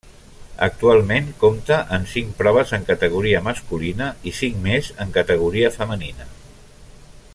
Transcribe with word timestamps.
Actualment 0.67 1.27
compta 1.43 1.77
amb 1.97 2.09
cinc 2.13 2.33
proves 2.39 2.73
en 2.77 2.87
categoria 2.87 3.43
masculina 3.49 4.09
i 4.33 4.35
cinc 4.39 4.59
més 4.65 4.91
en 5.07 5.13
categoria 5.19 5.71
femenina. 5.77 6.29